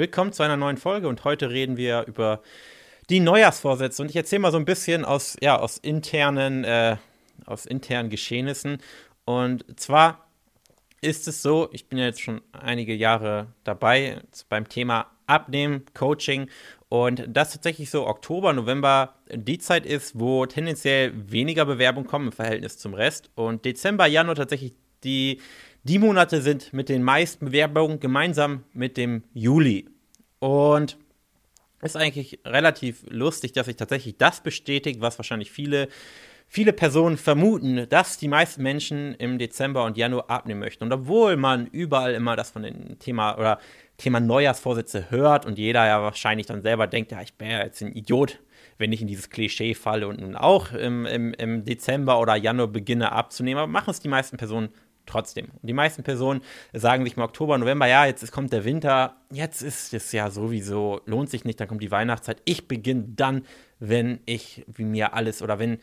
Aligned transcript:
Willkommen 0.00 0.32
zu 0.32 0.42
einer 0.42 0.56
neuen 0.56 0.78
Folge 0.78 1.08
und 1.08 1.24
heute 1.24 1.50
reden 1.50 1.76
wir 1.76 2.06
über 2.06 2.40
die 3.10 3.20
Neujahrsvorsätze. 3.20 4.00
Und 4.00 4.08
ich 4.08 4.16
erzähle 4.16 4.40
mal 4.40 4.50
so 4.50 4.56
ein 4.56 4.64
bisschen 4.64 5.04
aus, 5.04 5.36
ja, 5.42 5.58
aus 5.58 5.76
internen, 5.76 6.64
äh, 6.64 6.96
aus 7.44 7.66
internen 7.66 8.08
Geschehnissen. 8.08 8.78
Und 9.26 9.78
zwar 9.78 10.26
ist 11.02 11.28
es 11.28 11.42
so, 11.42 11.68
ich 11.72 11.90
bin 11.90 11.98
ja 11.98 12.06
jetzt 12.06 12.22
schon 12.22 12.40
einige 12.52 12.94
Jahre 12.94 13.48
dabei 13.62 14.22
beim 14.48 14.70
Thema 14.70 15.10
Abnehmen, 15.26 15.84
Coaching. 15.92 16.48
Und 16.88 17.26
das 17.28 17.52
tatsächlich 17.52 17.90
so 17.90 18.06
Oktober, 18.06 18.54
November 18.54 19.16
die 19.30 19.58
Zeit 19.58 19.84
ist, 19.84 20.18
wo 20.18 20.46
tendenziell 20.46 21.12
weniger 21.30 21.66
Bewerbungen 21.66 22.08
kommen 22.08 22.28
im 22.28 22.32
Verhältnis 22.32 22.78
zum 22.78 22.94
Rest. 22.94 23.28
Und 23.34 23.66
Dezember, 23.66 24.06
Januar 24.06 24.36
tatsächlich 24.36 24.72
die 25.04 25.40
die 25.82 25.98
Monate 25.98 26.42
sind 26.42 26.72
mit 26.72 26.88
den 26.88 27.02
meisten 27.02 27.46
Bewerbungen 27.46 28.00
gemeinsam 28.00 28.64
mit 28.72 28.96
dem 28.96 29.24
Juli. 29.32 29.88
Und 30.38 30.98
ist 31.82 31.96
eigentlich 31.96 32.40
relativ 32.44 33.04
lustig, 33.08 33.52
dass 33.52 33.66
sich 33.66 33.76
tatsächlich 33.76 34.18
das 34.18 34.42
bestätigt, 34.42 35.00
was 35.00 35.18
wahrscheinlich 35.18 35.50
viele, 35.50 35.88
viele 36.46 36.72
Personen 36.72 37.16
vermuten, 37.16 37.88
dass 37.88 38.18
die 38.18 38.28
meisten 38.28 38.62
Menschen 38.62 39.14
im 39.14 39.38
Dezember 39.38 39.84
und 39.84 39.96
Januar 39.96 40.28
abnehmen 40.28 40.60
möchten. 40.60 40.84
Und 40.84 40.92
obwohl 40.92 41.36
man 41.36 41.66
überall 41.66 42.12
immer 42.12 42.36
das 42.36 42.50
von 42.50 42.62
dem 42.62 42.98
Thema 42.98 43.38
oder 43.38 43.58
Thema 43.96 44.20
Neujahrsvorsätze 44.20 45.10
hört 45.10 45.46
und 45.46 45.58
jeder 45.58 45.86
ja 45.86 46.02
wahrscheinlich 46.02 46.46
dann 46.46 46.62
selber 46.62 46.86
denkt, 46.86 47.12
ja, 47.12 47.20
ich 47.22 47.34
bin 47.34 47.50
ja 47.50 47.64
jetzt 47.64 47.82
ein 47.82 47.94
Idiot, 47.94 48.40
wenn 48.78 48.92
ich 48.92 49.02
in 49.02 49.06
dieses 49.06 49.30
Klischee 49.30 49.74
falle 49.74 50.08
und 50.08 50.20
nun 50.20 50.36
auch 50.36 50.72
im, 50.72 51.04
im, 51.06 51.34
im 51.34 51.64
Dezember 51.64 52.18
oder 52.18 52.34
Januar 52.34 52.68
beginne 52.68 53.12
abzunehmen, 53.12 53.62
aber 53.62 53.70
machen 53.70 53.90
es 53.90 54.00
die 54.00 54.08
meisten 54.08 54.38
Personen 54.38 54.70
trotzdem. 55.10 55.46
Und 55.46 55.66
die 55.68 55.72
meisten 55.72 56.02
Personen 56.02 56.40
sagen 56.72 57.04
sich 57.04 57.16
im 57.16 57.22
Oktober, 57.22 57.58
November, 57.58 57.86
ja, 57.86 58.06
jetzt 58.06 58.30
kommt 58.32 58.52
der 58.52 58.64
Winter, 58.64 59.16
jetzt 59.30 59.62
ist 59.62 59.92
es 59.92 60.12
ja 60.12 60.30
sowieso, 60.30 61.00
lohnt 61.06 61.30
sich 61.30 61.44
nicht, 61.44 61.60
dann 61.60 61.68
kommt 61.68 61.82
die 61.82 61.90
Weihnachtszeit. 61.90 62.40
Ich 62.44 62.68
beginne 62.68 63.04
dann, 63.08 63.44
wenn 63.78 64.20
ich 64.26 64.64
wie 64.68 64.84
mir 64.84 65.14
alles 65.14 65.42
oder 65.42 65.58
wenn, 65.58 65.78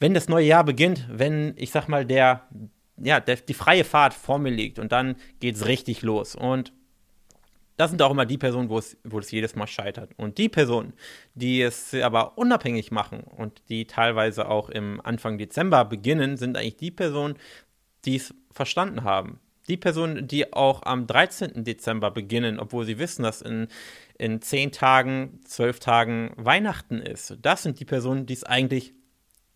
wenn 0.00 0.14
das 0.14 0.28
neue 0.28 0.46
Jahr 0.46 0.64
beginnt, 0.64 1.06
wenn 1.10 1.54
ich 1.56 1.70
sag 1.70 1.88
mal, 1.88 2.04
der, 2.04 2.48
ja, 2.96 3.20
der, 3.20 3.36
die 3.36 3.54
freie 3.54 3.84
Fahrt 3.84 4.14
vor 4.14 4.38
mir 4.38 4.50
liegt 4.50 4.78
und 4.78 4.92
dann 4.92 5.16
geht 5.40 5.56
es 5.56 5.66
richtig 5.66 6.02
los. 6.02 6.34
Und 6.34 6.72
das 7.76 7.90
sind 7.90 8.02
auch 8.02 8.10
immer 8.10 8.26
die 8.26 8.38
Personen, 8.38 8.68
wo 8.68 8.78
es, 8.78 8.96
wo 9.02 9.18
es 9.18 9.30
jedes 9.30 9.56
Mal 9.56 9.66
scheitert. 9.66 10.10
Und 10.16 10.38
die 10.38 10.48
Personen, 10.48 10.92
die 11.34 11.62
es 11.62 11.94
aber 11.94 12.36
unabhängig 12.38 12.90
machen 12.90 13.20
und 13.22 13.62
die 13.68 13.86
teilweise 13.86 14.48
auch 14.48 14.68
im 14.68 15.00
Anfang 15.02 15.38
Dezember 15.38 15.84
beginnen, 15.84 16.36
sind 16.36 16.56
eigentlich 16.56 16.76
die 16.76 16.90
Personen, 16.90 17.36
die 18.04 18.16
es 18.16 18.34
verstanden 18.50 19.04
haben. 19.04 19.40
Die 19.68 19.76
Personen, 19.76 20.26
die 20.26 20.52
auch 20.52 20.82
am 20.82 21.06
13. 21.06 21.64
Dezember 21.64 22.10
beginnen, 22.10 22.58
obwohl 22.58 22.84
sie 22.84 22.98
wissen, 22.98 23.22
dass 23.22 23.42
in, 23.42 23.68
in 24.18 24.42
10 24.42 24.72
Tagen, 24.72 25.40
12 25.44 25.78
Tagen 25.78 26.32
Weihnachten 26.36 26.98
ist, 26.98 27.38
das 27.42 27.62
sind 27.62 27.78
die 27.78 27.84
Personen, 27.84 28.26
die 28.26 28.34
es 28.34 28.44
eigentlich 28.44 28.92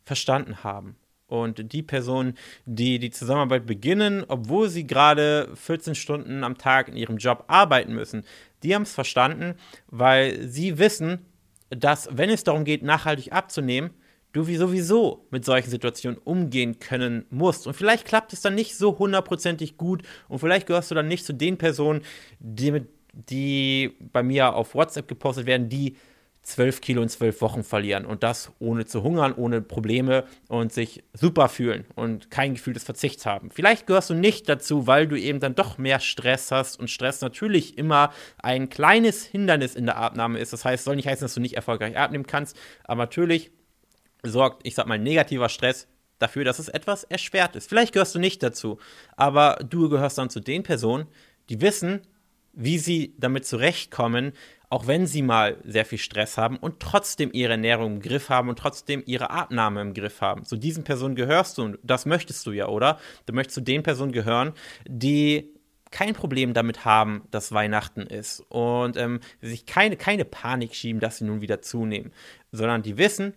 verstanden 0.04 0.62
haben. 0.62 0.96
Und 1.26 1.72
die 1.72 1.82
Personen, 1.82 2.34
die 2.66 3.00
die 3.00 3.10
Zusammenarbeit 3.10 3.66
beginnen, 3.66 4.24
obwohl 4.28 4.68
sie 4.68 4.86
gerade 4.86 5.50
14 5.56 5.96
Stunden 5.96 6.44
am 6.44 6.56
Tag 6.56 6.86
in 6.88 6.96
ihrem 6.96 7.16
Job 7.16 7.44
arbeiten 7.48 7.92
müssen, 7.92 8.24
die 8.62 8.74
haben 8.74 8.82
es 8.82 8.94
verstanden, 8.94 9.54
weil 9.88 10.46
sie 10.46 10.78
wissen, 10.78 11.26
dass 11.70 12.08
wenn 12.12 12.30
es 12.30 12.44
darum 12.44 12.64
geht, 12.64 12.84
nachhaltig 12.84 13.32
abzunehmen, 13.32 13.90
du 14.36 14.46
wie 14.46 14.56
sowieso 14.56 15.26
mit 15.30 15.44
solchen 15.44 15.70
Situationen 15.70 16.18
umgehen 16.18 16.78
können 16.78 17.26
musst. 17.30 17.66
Und 17.66 17.74
vielleicht 17.74 18.04
klappt 18.04 18.32
es 18.32 18.40
dann 18.40 18.54
nicht 18.54 18.76
so 18.76 18.98
hundertprozentig 18.98 19.76
gut 19.76 20.02
und 20.28 20.38
vielleicht 20.38 20.66
gehörst 20.66 20.90
du 20.90 20.94
dann 20.94 21.08
nicht 21.08 21.24
zu 21.24 21.32
den 21.32 21.58
Personen, 21.58 22.02
die, 22.38 22.82
die 23.12 23.96
bei 24.12 24.22
mir 24.22 24.54
auf 24.54 24.74
WhatsApp 24.74 25.08
gepostet 25.08 25.46
werden, 25.46 25.68
die 25.68 25.96
12 26.46 26.80
Kilo 26.80 27.02
in 27.02 27.08
12 27.08 27.40
Wochen 27.40 27.64
verlieren 27.64 28.06
und 28.06 28.22
das 28.22 28.52
ohne 28.60 28.86
zu 28.86 29.02
hungern, 29.02 29.34
ohne 29.34 29.60
Probleme 29.60 30.24
und 30.46 30.72
sich 30.72 31.02
super 31.12 31.48
fühlen 31.48 31.86
und 31.96 32.30
kein 32.30 32.54
Gefühl 32.54 32.72
des 32.72 32.84
Verzichts 32.84 33.26
haben. 33.26 33.50
Vielleicht 33.50 33.88
gehörst 33.88 34.10
du 34.10 34.14
nicht 34.14 34.48
dazu, 34.48 34.86
weil 34.86 35.08
du 35.08 35.18
eben 35.18 35.40
dann 35.40 35.56
doch 35.56 35.76
mehr 35.76 35.98
Stress 35.98 36.52
hast 36.52 36.78
und 36.78 36.88
Stress 36.88 37.20
natürlich 37.20 37.76
immer 37.78 38.12
ein 38.38 38.68
kleines 38.68 39.24
Hindernis 39.24 39.74
in 39.74 39.86
der 39.86 39.96
Abnahme 39.96 40.38
ist. 40.38 40.52
Das 40.52 40.64
heißt, 40.64 40.84
soll 40.84 40.94
nicht 40.94 41.08
heißen, 41.08 41.24
dass 41.24 41.34
du 41.34 41.40
nicht 41.40 41.56
erfolgreich 41.56 41.96
abnehmen 41.96 42.28
kannst, 42.28 42.56
aber 42.84 43.02
natürlich 43.02 43.50
sorgt, 44.22 44.66
ich 44.66 44.74
sag 44.74 44.86
mal, 44.86 44.98
negativer 44.98 45.48
Stress 45.48 45.88
dafür, 46.18 46.44
dass 46.44 46.58
es 46.58 46.68
etwas 46.68 47.04
erschwert 47.04 47.56
ist. 47.56 47.68
Vielleicht 47.68 47.92
gehörst 47.92 48.14
du 48.14 48.18
nicht 48.18 48.42
dazu, 48.42 48.78
aber 49.16 49.58
du 49.68 49.88
gehörst 49.88 50.18
dann 50.18 50.30
zu 50.30 50.40
den 50.40 50.62
Personen, 50.62 51.06
die 51.48 51.60
wissen, 51.60 52.02
wie 52.52 52.78
sie 52.78 53.14
damit 53.18 53.46
zurechtkommen, 53.46 54.32
auch 54.70 54.86
wenn 54.86 55.06
sie 55.06 55.22
mal 55.22 55.58
sehr 55.64 55.84
viel 55.84 55.98
Stress 55.98 56.38
haben 56.38 56.56
und 56.56 56.80
trotzdem 56.80 57.30
ihre 57.32 57.52
Ernährung 57.52 57.94
im 57.94 58.00
Griff 58.00 58.30
haben 58.30 58.48
und 58.48 58.58
trotzdem 58.58 59.02
ihre 59.06 59.30
Abnahme 59.30 59.80
im 59.82 59.94
Griff 59.94 60.20
haben. 60.20 60.44
Zu 60.44 60.56
diesen 60.56 60.82
Personen 60.82 61.14
gehörst 61.14 61.58
du 61.58 61.62
und 61.62 61.78
das 61.82 62.06
möchtest 62.06 62.44
du 62.46 62.52
ja, 62.52 62.66
oder? 62.66 62.98
Du 63.26 63.32
möchtest 63.32 63.54
zu 63.54 63.60
den 63.60 63.82
Personen 63.82 64.12
gehören, 64.12 64.54
die 64.88 65.52
kein 65.90 66.14
Problem 66.14 66.52
damit 66.52 66.84
haben, 66.84 67.22
dass 67.30 67.52
Weihnachten 67.52 68.02
ist 68.02 68.40
und 68.48 68.96
ähm, 68.96 69.20
sich 69.40 69.66
keine, 69.66 69.96
keine 69.96 70.24
Panik 70.24 70.74
schieben, 70.74 71.00
dass 71.00 71.18
sie 71.18 71.24
nun 71.24 71.42
wieder 71.42 71.62
zunehmen, 71.62 72.12
sondern 72.50 72.82
die 72.82 72.98
wissen, 72.98 73.34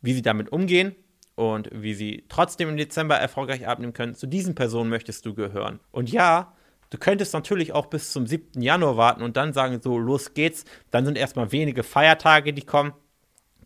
wie 0.00 0.12
sie 0.12 0.22
damit 0.22 0.50
umgehen 0.50 0.94
und 1.34 1.68
wie 1.72 1.94
sie 1.94 2.24
trotzdem 2.28 2.68
im 2.70 2.76
Dezember 2.76 3.16
erfolgreich 3.16 3.66
abnehmen 3.66 3.92
können. 3.92 4.14
Zu 4.14 4.26
diesen 4.26 4.54
Personen 4.54 4.90
möchtest 4.90 5.26
du 5.26 5.34
gehören. 5.34 5.80
Und 5.92 6.10
ja, 6.10 6.54
du 6.90 6.98
könntest 6.98 7.34
natürlich 7.34 7.72
auch 7.72 7.86
bis 7.86 8.12
zum 8.12 8.26
7. 8.26 8.60
Januar 8.62 8.96
warten 8.96 9.22
und 9.22 9.36
dann 9.36 9.52
sagen, 9.52 9.80
so, 9.82 9.98
los 9.98 10.34
geht's. 10.34 10.64
Dann 10.90 11.04
sind 11.04 11.18
erstmal 11.18 11.52
wenige 11.52 11.82
Feiertage, 11.82 12.52
die 12.52 12.62
kommen. 12.62 12.92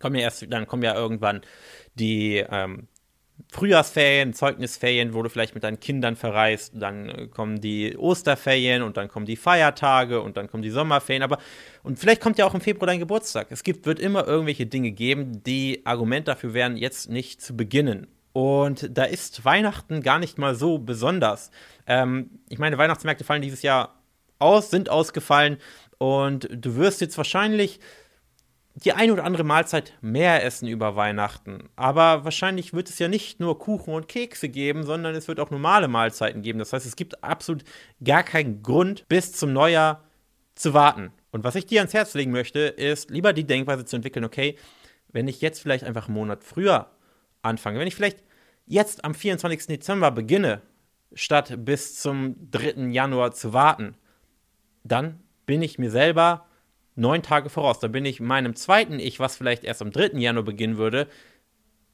Kommen 0.01 0.17
ja 0.17 0.23
erst, 0.23 0.47
dann 0.51 0.67
kommen 0.67 0.83
ja 0.83 0.95
irgendwann 0.95 1.43
die 1.95 2.45
ähm, 2.51 2.89
Frühjahrsferien, 3.53 4.33
Zeugnisferien, 4.35 5.15
wo 5.15 5.23
du 5.23 5.31
vielleicht 5.31 5.55
mit 5.55 5.65
deinen 5.65 5.81
Kindern 5.81 6.17
verreist, 6.17 6.73
dann 6.77 7.09
äh, 7.09 7.27
kommen 7.27 7.61
die 7.61 7.97
Osterferien 7.97 8.83
und 8.83 8.97
dann 8.97 9.09
kommen 9.09 9.27
die 9.27 9.37
Feiertage 9.37 10.21
und 10.21 10.37
dann 10.37 10.49
kommen 10.49 10.63
die 10.63 10.71
Sommerferien, 10.71 11.23
aber 11.23 11.39
und 11.83 11.99
vielleicht 11.99 12.21
kommt 12.21 12.39
ja 12.39 12.47
auch 12.47 12.55
im 12.55 12.61
Februar 12.61 12.87
dein 12.87 12.99
Geburtstag. 12.99 13.49
Es 13.51 13.63
gibt, 13.63 13.87
wird 13.87 13.99
immer 13.99 14.27
irgendwelche 14.27 14.67
Dinge 14.67 14.91
geben, 14.91 15.43
die 15.43 15.83
Argument 15.85 16.29
dafür 16.29 16.55
wären, 16.55 16.77
jetzt 16.77 17.11
nicht 17.11 17.41
zu 17.41 17.57
beginnen. 17.57 18.07
Und 18.33 18.97
da 18.97 19.05
ist 19.05 19.45
Weihnachten 19.45 20.03
gar 20.03 20.19
nicht 20.19 20.39
mal 20.39 20.55
so 20.55 20.79
besonders. 20.79 21.51
Ähm, 21.87 22.41
ich 22.49 22.59
meine, 22.59 22.79
Weihnachtsmärkte 22.79 23.25
fallen 23.25 23.43
dieses 23.43 23.63
Jahr 23.63 24.01
aus, 24.39 24.71
sind 24.71 24.89
ausgefallen 24.89 25.59
und 25.99 26.49
du 26.51 26.77
wirst 26.77 27.01
jetzt 27.01 27.17
wahrscheinlich 27.17 27.81
die 28.75 28.93
ein 28.93 29.11
oder 29.11 29.25
andere 29.25 29.45
Mahlzeit 29.45 29.95
mehr 30.01 30.45
essen 30.45 30.69
über 30.69 30.97
Weihnachten. 30.97 31.69
Aber 31.77 32.25
wahrscheinlich 32.25 32.73
wird 32.73 32.89
es 32.89 32.99
ja 32.99 33.09
nicht 33.09 33.41
nur 33.41 33.59
Kuchen 33.59 33.95
und 33.95 34.09
Kekse 34.09 34.49
geben, 34.49 34.85
sondern 34.85 35.15
es 35.15 35.29
wird 35.29 35.41
auch 35.41 35.51
normale 35.51 35.89
Mahlzeiten 35.89 36.43
geben. 36.43 36.59
Das 36.59 36.73
heißt, 36.73 36.87
es 36.87 36.97
gibt 36.97 37.23
absolut 37.23 37.65
gar 38.03 38.23
keinen 38.23 38.63
Grund, 38.63 39.07
bis 39.09 39.33
zum 39.33 39.53
Neujahr 39.53 40.05
zu 40.55 40.73
warten. 40.73 41.13
Und 41.33 41.45
was 41.45 41.55
ich 41.55 41.67
dir 41.67 41.81
ans 41.81 41.95
Herz 41.95 42.15
legen 42.15 42.31
möchte, 42.31 42.61
ist 42.61 43.11
lieber 43.11 43.33
die 43.33 43.47
Denkweise 43.47 43.85
zu 43.85 43.97
entwickeln, 43.97 44.25
okay, 44.25 44.57
wenn 45.09 45.29
ich 45.29 45.41
jetzt 45.41 45.61
vielleicht 45.61 45.85
einfach 45.85 46.07
einen 46.07 46.15
Monat 46.15 46.45
früher 46.45 46.91
anfange, 47.43 47.79
wenn 47.79 47.89
ich 47.89 47.97
vielleicht 47.97 48.23
jetzt 48.67 49.05
am 49.05 49.15
24. 49.15 49.67
Dezember 49.67 50.11
beginne, 50.11 50.63
statt 51.13 51.53
bis 51.65 52.01
zum 52.01 52.37
3. 52.51 52.91
Januar 52.91 53.33
zu 53.33 53.53
warten, 53.53 53.97
dann 54.85 55.21
bin 55.47 55.63
ich 55.63 55.79
mir 55.79 55.91
selber 55.91 56.47
neun 57.01 57.23
Tage 57.23 57.49
voraus. 57.49 57.81
Da 57.81 57.89
bin 57.89 58.05
ich 58.05 58.21
meinem 58.21 58.55
zweiten 58.55 59.01
Ich, 59.01 59.19
was 59.19 59.37
vielleicht 59.37 59.65
erst 59.65 59.83
am 59.83 59.91
3. 59.91 60.19
Januar 60.19 60.45
beginnen 60.45 60.77
würde, 60.77 61.09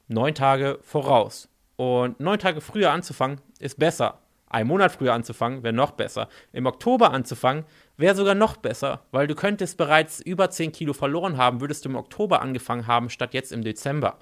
neun 0.07 0.35
Tage 0.35 0.79
voraus. 0.81 1.49
Und 1.77 2.19
neun 2.19 2.39
Tage 2.39 2.61
früher 2.61 2.91
anzufangen 2.91 3.39
ist 3.59 3.79
besser. 3.79 4.19
Ein 4.49 4.67
Monat 4.67 4.93
früher 4.93 5.13
anzufangen 5.13 5.63
wäre 5.63 5.73
noch 5.73 5.91
besser. 5.91 6.29
Im 6.53 6.65
Oktober 6.65 7.11
anzufangen 7.11 7.65
wäre 7.97 8.15
sogar 8.15 8.35
noch 8.35 8.57
besser, 8.57 9.05
weil 9.11 9.27
du 9.27 9.35
könntest 9.35 9.77
bereits 9.77 10.21
über 10.21 10.49
10 10.49 10.71
Kilo 10.71 10.93
verloren 10.93 11.37
haben, 11.37 11.59
würdest 11.59 11.83
du 11.83 11.89
im 11.89 11.95
Oktober 11.95 12.41
angefangen 12.41 12.87
haben, 12.87 13.09
statt 13.09 13.33
jetzt 13.33 13.51
im 13.51 13.63
Dezember. 13.63 14.19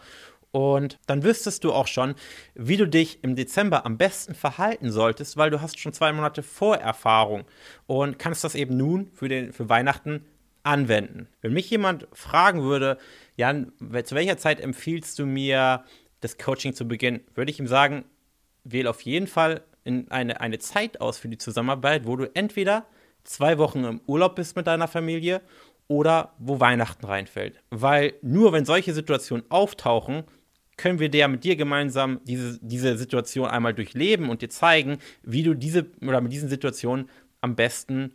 Und 0.52 1.00
dann 1.06 1.24
wüsstest 1.24 1.64
du 1.64 1.74
auch 1.74 1.86
schon, 1.86 2.16
wie 2.54 2.78
du 2.78 2.88
dich 2.88 3.24
im 3.24 3.36
Dezember 3.36 3.86
am 3.86 3.98
besten 3.98 4.34
verhalten 4.34 4.90
solltest, 4.90 5.38
weil 5.38 5.50
du 5.50 5.62
hast 5.62 5.80
schon 5.80 5.94
zwei 5.94 6.14
Monate 6.14 6.44
Vorerfahrung 6.44 7.44
und 7.88 8.18
kannst 8.18 8.44
das 8.44 8.56
eben 8.56 8.78
nun 8.78 9.12
für, 9.14 9.28
den, 9.28 9.52
für 9.52 9.70
Weihnachten 9.70 10.26
anwenden. 10.66 11.28
Wenn 11.42 11.54
mich 11.54 11.70
jemand 11.70 12.08
fragen 12.12 12.64
würde, 12.64 12.98
Jan, 13.36 13.72
zu 14.04 14.16
welcher 14.16 14.38
Zeit 14.38 14.60
empfiehlst 14.60 15.20
du 15.20 15.26
mir, 15.26 15.84
das 16.22 16.38
Coaching 16.38 16.74
zu 16.74 16.88
beginnen, 16.88 17.22
würde 17.36 17.52
ich 17.52 17.60
ihm 17.60 17.68
sagen, 17.68 18.06
wähle 18.64 18.90
auf 18.90 19.02
jeden 19.02 19.28
Fall 19.28 19.62
eine, 19.86 20.42
eine 20.42 20.60
Zeit 20.60 21.00
aus 21.00 21.20
für 21.20 21.30
die 21.30 21.38
Zusammenarbeit, 21.38 22.08
wo 22.08 22.16
du 22.16 22.34
entweder 22.34 22.88
zwei 23.24 23.58
Wochen 23.58 23.84
im 23.84 24.02
Urlaub 24.08 24.36
bist 24.36 24.56
mit 24.56 24.66
deiner 24.66 24.88
Familie 24.88 25.42
oder 25.88 26.34
wo 26.40 26.60
Weihnachten 26.60 27.06
reinfällt. 27.06 27.62
Weil 27.70 28.14
nur 28.22 28.54
wenn 28.54 28.66
solche 28.66 28.94
Situationen 28.94 29.46
auftauchen, 29.50 30.24
können 30.78 31.00
wir 31.00 31.10
der 31.10 31.28
mit 31.28 31.44
dir 31.44 31.56
gemeinsam 31.56 32.20
diese, 32.24 32.60
diese 32.62 32.98
Situation 32.98 33.48
einmal 33.48 33.74
durchleben 33.74 34.30
und 34.30 34.42
dir 34.42 34.50
zeigen, 34.50 34.98
wie 35.24 35.44
du 35.44 35.54
diese 35.54 35.86
oder 36.02 36.22
mit 36.22 36.34
diesen 36.34 36.50
Situationen 36.50 37.10
am 37.42 37.56
besten 37.56 38.14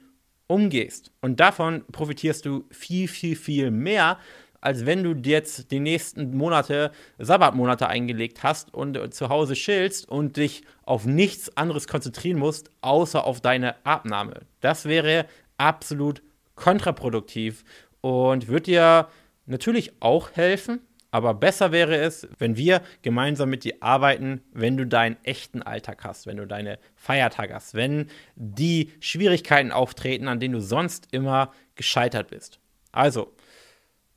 umgehst. 0.50 1.12
Und 1.20 1.38
davon 1.38 1.84
profitierst 1.92 2.44
du 2.44 2.64
viel, 2.70 3.06
viel, 3.06 3.36
viel 3.36 3.70
mehr, 3.70 4.18
als 4.60 4.84
wenn 4.84 5.04
du 5.04 5.12
jetzt 5.12 5.70
die 5.70 5.78
nächsten 5.80 6.36
Monate, 6.36 6.90
Sabbatmonate 7.18 7.86
eingelegt 7.86 8.42
hast 8.42 8.74
und 8.74 9.14
zu 9.14 9.28
Hause 9.28 9.54
chillst 9.54 10.08
und 10.08 10.36
dich 10.36 10.64
auf 10.82 11.06
nichts 11.06 11.56
anderes 11.56 11.86
konzentrieren 11.86 12.38
musst, 12.38 12.68
außer 12.82 13.24
auf 13.24 13.40
deine 13.40 13.74
Abnahme. 13.86 14.40
Das 14.60 14.84
wäre 14.84 15.26
absolut 15.56 16.20
kontraproduktiv 16.56 17.64
und 18.00 18.48
wird 18.48 18.66
dir 18.66 19.08
natürlich 19.46 19.92
auch 20.00 20.32
helfen, 20.32 20.80
aber 21.10 21.34
besser 21.34 21.72
wäre 21.72 21.96
es, 21.96 22.28
wenn 22.38 22.56
wir 22.56 22.82
gemeinsam 23.02 23.50
mit 23.50 23.64
dir 23.64 23.74
arbeiten, 23.80 24.42
wenn 24.52 24.76
du 24.76 24.86
deinen 24.86 25.16
echten 25.24 25.62
Alltag 25.62 26.04
hast, 26.04 26.26
wenn 26.26 26.36
du 26.36 26.46
deine 26.46 26.78
Feiertage 26.94 27.54
hast, 27.54 27.74
wenn 27.74 28.08
die 28.36 28.92
Schwierigkeiten 29.00 29.72
auftreten, 29.72 30.28
an 30.28 30.40
denen 30.40 30.54
du 30.54 30.60
sonst 30.60 31.08
immer 31.10 31.52
gescheitert 31.74 32.28
bist. 32.28 32.60
Also, 32.92 33.32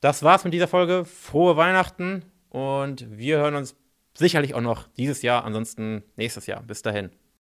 das 0.01 0.23
war's 0.23 0.43
mit 0.43 0.53
dieser 0.53 0.67
Folge. 0.67 1.05
Frohe 1.05 1.57
Weihnachten 1.57 2.25
und 2.49 3.17
wir 3.17 3.37
hören 3.37 3.55
uns 3.55 3.75
sicherlich 4.13 4.53
auch 4.53 4.61
noch 4.61 4.87
dieses 4.97 5.21
Jahr, 5.21 5.45
ansonsten 5.45 6.03
nächstes 6.15 6.45
Jahr. 6.45 6.61
Bis 6.61 6.81
dahin. 6.81 7.09